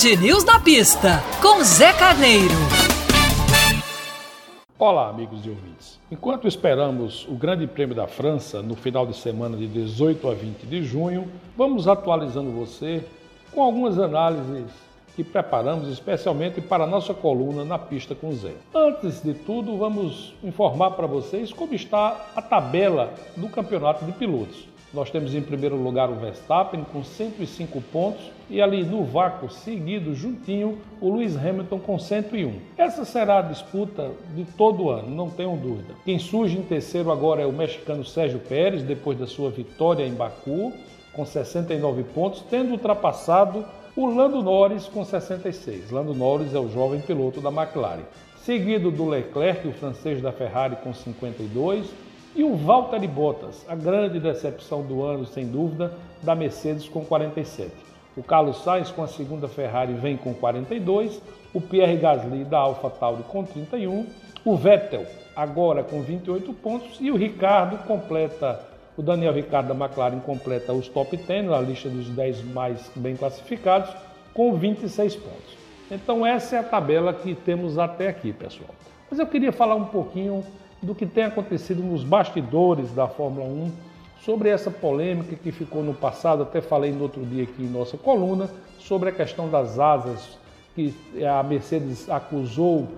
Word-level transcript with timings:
Band 0.00 0.22
News 0.22 0.44
na 0.44 0.58
pista, 0.58 1.22
com 1.42 1.62
Zé 1.62 1.92
Carneiro. 1.92 2.54
Olá, 4.78 5.10
amigos 5.10 5.44
e 5.44 5.50
ouvintes. 5.50 6.00
Enquanto 6.10 6.48
esperamos 6.48 7.26
o 7.28 7.34
Grande 7.34 7.66
Prêmio 7.66 7.94
da 7.94 8.06
França 8.06 8.62
no 8.62 8.74
final 8.74 9.06
de 9.06 9.14
semana 9.14 9.58
de 9.58 9.66
18 9.66 10.30
a 10.30 10.32
20 10.32 10.66
de 10.66 10.82
junho, 10.84 11.28
vamos 11.54 11.86
atualizando 11.86 12.50
você 12.50 13.04
com 13.52 13.62
algumas 13.62 13.98
análises 13.98 14.70
que 15.14 15.22
preparamos 15.22 15.86
especialmente 15.88 16.62
para 16.62 16.84
a 16.84 16.86
nossa 16.86 17.12
coluna 17.12 17.62
na 17.62 17.78
pista 17.78 18.14
com 18.14 18.32
Zé. 18.32 18.54
Antes 18.74 19.22
de 19.22 19.34
tudo, 19.34 19.76
vamos 19.76 20.34
informar 20.42 20.92
para 20.92 21.06
vocês 21.06 21.52
como 21.52 21.74
está 21.74 22.28
a 22.34 22.40
tabela 22.40 23.12
do 23.36 23.50
campeonato 23.50 24.06
de 24.06 24.12
pilotos. 24.12 24.69
Nós 24.92 25.08
temos 25.08 25.34
em 25.36 25.40
primeiro 25.40 25.76
lugar 25.76 26.10
o 26.10 26.16
Verstappen 26.16 26.84
com 26.92 27.04
105 27.04 27.80
pontos 27.92 28.28
e 28.48 28.60
ali 28.60 28.82
no 28.82 29.04
vácuo 29.04 29.48
seguido 29.48 30.14
juntinho 30.16 30.78
o 31.00 31.14
Lewis 31.14 31.36
Hamilton 31.36 31.78
com 31.78 31.96
101. 31.96 32.54
Essa 32.76 33.04
será 33.04 33.38
a 33.38 33.42
disputa 33.42 34.10
de 34.34 34.44
todo 34.44 34.84
o 34.84 34.90
ano, 34.90 35.08
não 35.08 35.30
tenham 35.30 35.56
dúvida. 35.56 35.94
Quem 36.04 36.18
surge 36.18 36.58
em 36.58 36.62
terceiro 36.62 37.12
agora 37.12 37.40
é 37.40 37.46
o 37.46 37.52
mexicano 37.52 38.04
Sérgio 38.04 38.40
Pérez 38.40 38.82
depois 38.82 39.16
da 39.16 39.28
sua 39.28 39.48
vitória 39.48 40.04
em 40.04 40.12
Baku 40.12 40.72
com 41.12 41.24
69 41.24 42.02
pontos, 42.04 42.42
tendo 42.50 42.72
ultrapassado 42.72 43.64
o 43.96 44.06
Lando 44.06 44.42
Norris 44.42 44.86
com 44.86 45.04
66. 45.04 45.90
Lando 45.92 46.14
Norris 46.14 46.52
é 46.52 46.58
o 46.58 46.68
jovem 46.68 47.00
piloto 47.00 47.40
da 47.40 47.50
McLaren. 47.50 48.02
Seguido 48.44 48.90
do 48.90 49.06
Leclerc, 49.08 49.68
o 49.68 49.72
francês 49.72 50.20
da 50.20 50.32
Ferrari 50.32 50.76
com 50.76 50.92
52 50.92 51.86
e 52.34 52.44
o 52.44 52.54
Valtteri 52.54 53.08
Bottas, 53.08 53.64
a 53.68 53.74
grande 53.74 54.20
decepção 54.20 54.82
do 54.82 55.02
ano, 55.02 55.26
sem 55.26 55.46
dúvida, 55.46 55.92
da 56.22 56.34
Mercedes 56.34 56.88
com 56.88 57.04
47. 57.04 57.70
O 58.16 58.22
Carlos 58.22 58.62
Sainz 58.62 58.90
com 58.90 59.02
a 59.02 59.08
segunda 59.08 59.48
Ferrari 59.48 59.94
vem 59.94 60.16
com 60.16 60.34
42, 60.34 61.20
o 61.54 61.60
Pierre 61.60 61.96
Gasly 61.96 62.44
da 62.44 62.58
AlphaTauri 62.58 63.22
com 63.24 63.44
31, 63.44 64.06
o 64.44 64.56
Vettel 64.56 65.06
agora 65.34 65.82
com 65.82 66.02
28 66.02 66.52
pontos 66.54 66.98
e 67.00 67.10
o 67.10 67.16
Ricardo 67.16 67.78
completa, 67.86 68.60
o 68.96 69.02
Daniel 69.02 69.32
Ricardo 69.32 69.68
da 69.68 69.74
McLaren 69.74 70.20
completa 70.20 70.72
os 70.72 70.88
top 70.88 71.16
10 71.16 71.46
na 71.46 71.60
lista 71.60 71.88
dos 71.88 72.08
10 72.08 72.44
mais 72.52 72.90
bem 72.94 73.16
classificados 73.16 73.90
com 74.34 74.54
26 74.54 75.16
pontos. 75.16 75.56
Então 75.90 76.26
essa 76.26 76.56
é 76.56 76.58
a 76.58 76.62
tabela 76.62 77.12
que 77.12 77.34
temos 77.34 77.78
até 77.78 78.08
aqui, 78.08 78.32
pessoal. 78.32 78.70
Mas 79.10 79.18
eu 79.18 79.26
queria 79.26 79.50
falar 79.50 79.74
um 79.74 79.86
pouquinho 79.86 80.44
do 80.82 80.94
que 80.94 81.06
tem 81.06 81.24
acontecido 81.24 81.82
nos 81.82 82.02
bastidores 82.02 82.90
da 82.92 83.06
Fórmula 83.06 83.46
1, 83.46 83.70
sobre 84.24 84.48
essa 84.48 84.70
polêmica 84.70 85.34
que 85.36 85.50
ficou 85.50 85.82
no 85.82 85.94
passado, 85.94 86.42
até 86.42 86.60
falei 86.60 86.92
no 86.92 87.02
outro 87.02 87.24
dia 87.24 87.44
aqui 87.44 87.62
em 87.62 87.68
nossa 87.68 87.96
coluna, 87.96 88.50
sobre 88.78 89.08
a 89.08 89.12
questão 89.12 89.48
das 89.48 89.78
asas, 89.78 90.38
que 90.74 90.94
a 91.24 91.42
Mercedes 91.42 92.08
acusou 92.08 92.88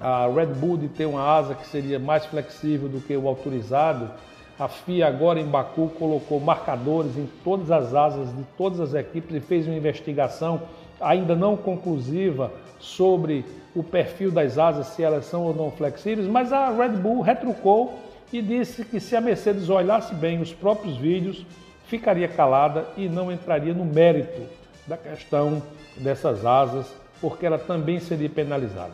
a 0.00 0.26
Red 0.26 0.46
Bull 0.46 0.76
de 0.76 0.88
ter 0.88 1.06
uma 1.06 1.22
asa 1.22 1.54
que 1.54 1.66
seria 1.66 1.98
mais 1.98 2.26
flexível 2.26 2.88
do 2.88 3.00
que 3.00 3.16
o 3.16 3.28
autorizado. 3.28 4.10
A 4.58 4.68
FIA 4.68 5.08
agora 5.08 5.40
em 5.40 5.46
Baku 5.46 5.90
colocou 5.98 6.38
marcadores 6.40 7.16
em 7.16 7.28
todas 7.42 7.70
as 7.70 7.94
asas 7.94 8.28
de 8.34 8.42
todas 8.56 8.80
as 8.80 8.94
equipes 8.94 9.34
e 9.34 9.40
fez 9.40 9.66
uma 9.66 9.76
investigação 9.76 10.62
ainda 11.04 11.36
não 11.36 11.56
conclusiva 11.56 12.50
sobre 12.78 13.44
o 13.74 13.82
perfil 13.82 14.30
das 14.30 14.58
asas, 14.58 14.88
se 14.88 15.02
elas 15.02 15.26
são 15.26 15.42
ou 15.42 15.54
não 15.54 15.70
flexíveis, 15.70 16.26
mas 16.28 16.52
a 16.52 16.70
Red 16.70 16.90
Bull 16.90 17.20
retrucou 17.20 17.98
e 18.32 18.40
disse 18.40 18.84
que 18.84 19.00
se 19.00 19.14
a 19.14 19.20
Mercedes 19.20 19.68
olhasse 19.68 20.14
bem 20.14 20.40
os 20.40 20.52
próprios 20.52 20.96
vídeos, 20.96 21.44
ficaria 21.86 22.28
calada 22.28 22.86
e 22.96 23.08
não 23.08 23.30
entraria 23.30 23.74
no 23.74 23.84
mérito 23.84 24.42
da 24.86 24.96
questão 24.96 25.62
dessas 25.96 26.44
asas, 26.44 26.92
porque 27.20 27.46
ela 27.46 27.58
também 27.58 28.00
seria 28.00 28.28
penalizada. 28.28 28.92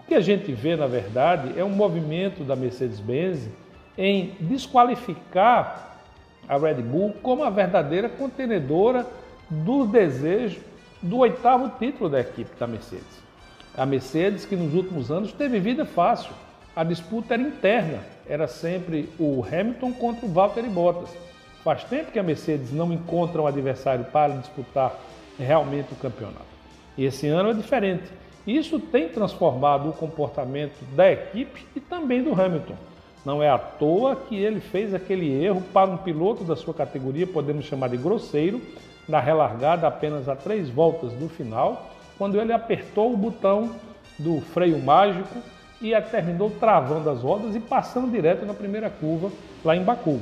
O 0.00 0.06
que 0.06 0.14
a 0.14 0.20
gente 0.20 0.52
vê, 0.52 0.76
na 0.76 0.86
verdade, 0.86 1.58
é 1.58 1.64
um 1.64 1.70
movimento 1.70 2.44
da 2.44 2.54
Mercedes-Benz 2.54 3.48
em 3.98 4.36
desqualificar 4.40 6.00
a 6.48 6.56
Red 6.56 6.74
Bull 6.74 7.14
como 7.22 7.42
a 7.42 7.50
verdadeira 7.50 8.08
contenedora 8.08 9.06
do 9.50 9.86
desejo 9.86 10.60
do 11.06 11.18
oitavo 11.18 11.70
título 11.78 12.10
da 12.10 12.20
equipe 12.20 12.50
da 12.58 12.66
Mercedes. 12.66 13.24
A 13.76 13.86
Mercedes, 13.86 14.44
que 14.44 14.56
nos 14.56 14.74
últimos 14.74 15.10
anos 15.10 15.32
teve 15.32 15.60
vida 15.60 15.84
fácil, 15.84 16.32
a 16.74 16.82
disputa 16.82 17.34
era 17.34 17.42
interna, 17.42 18.00
era 18.28 18.46
sempre 18.46 19.08
o 19.18 19.44
Hamilton 19.44 19.92
contra 19.92 20.26
o 20.26 20.28
Valtteri 20.28 20.68
Bottas. 20.68 21.10
Faz 21.62 21.84
tempo 21.84 22.12
que 22.12 22.18
a 22.18 22.22
Mercedes 22.22 22.72
não 22.72 22.92
encontra 22.92 23.40
um 23.40 23.46
adversário 23.46 24.04
para 24.06 24.34
disputar 24.34 24.94
realmente 25.38 25.92
o 25.92 25.96
campeonato. 25.96 26.44
E 26.96 27.04
esse 27.04 27.26
ano 27.28 27.50
é 27.50 27.54
diferente. 27.54 28.04
Isso 28.46 28.78
tem 28.78 29.08
transformado 29.08 29.88
o 29.88 29.92
comportamento 29.92 30.76
da 30.94 31.10
equipe 31.10 31.66
e 31.74 31.80
também 31.80 32.22
do 32.22 32.40
Hamilton. 32.40 32.76
Não 33.24 33.42
é 33.42 33.48
à 33.48 33.58
toa 33.58 34.14
que 34.14 34.36
ele 34.36 34.60
fez 34.60 34.94
aquele 34.94 35.42
erro 35.42 35.62
para 35.72 35.90
um 35.90 35.96
piloto 35.96 36.44
da 36.44 36.54
sua 36.54 36.72
categoria, 36.72 37.26
podemos 37.26 37.64
chamar 37.64 37.88
de 37.88 37.96
grosseiro, 37.96 38.60
na 39.08 39.20
relargada 39.20 39.86
apenas 39.86 40.28
a 40.28 40.36
três 40.36 40.68
voltas 40.68 41.12
do 41.12 41.28
final, 41.28 41.90
quando 42.18 42.40
ele 42.40 42.52
apertou 42.52 43.12
o 43.12 43.16
botão 43.16 43.70
do 44.18 44.40
freio 44.40 44.78
mágico 44.78 45.38
e 45.80 45.98
terminou 46.02 46.50
travando 46.50 47.10
as 47.10 47.22
rodas 47.22 47.54
e 47.54 47.60
passando 47.60 48.10
direto 48.10 48.46
na 48.46 48.54
primeira 48.54 48.88
curva 48.88 49.30
lá 49.64 49.76
em 49.76 49.82
Baku. 49.82 50.20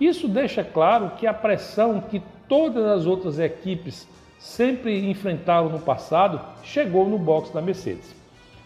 Isso 0.00 0.28
deixa 0.28 0.64
claro 0.64 1.12
que 1.16 1.26
a 1.26 1.34
pressão 1.34 2.00
que 2.00 2.22
todas 2.48 2.84
as 2.84 3.06
outras 3.06 3.38
equipes 3.38 4.08
sempre 4.38 5.08
enfrentaram 5.10 5.68
no 5.68 5.78
passado 5.78 6.40
chegou 6.62 7.08
no 7.08 7.18
box 7.18 7.52
da 7.52 7.60
Mercedes. 7.60 8.14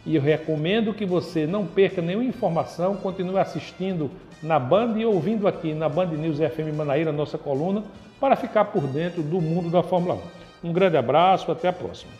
E 0.07 0.17
eu 0.17 0.23
recomendo 0.23 0.95
que 0.95 1.05
você 1.05 1.47
não 1.47 1.67
perca 1.67 2.01
nenhuma 2.01 2.25
informação, 2.25 2.97
continue 2.97 3.39
assistindo 3.39 4.11
na 4.43 4.59
Band 4.59 4.95
e 4.97 5.05
ouvindo 5.05 5.47
aqui 5.47 5.75
na 5.75 5.89
Band 5.89 6.07
News 6.07 6.39
FM 6.39 6.75
Manaíra, 6.75 7.13
nossa 7.13 7.37
coluna, 7.37 7.85
para 8.19 8.37
ficar 8.37 8.67
por 8.67 8.87
dentro 8.87 9.23
do 9.23 9.41
mundo 9.41 9.71
da 9.71 9.83
Fórmula 9.83 10.19
1. 10.63 10.69
Um 10.71 10.73
grande 10.73 10.97
abraço, 10.97 11.51
até 11.51 11.69
a 11.69 11.73
próxima. 11.73 12.13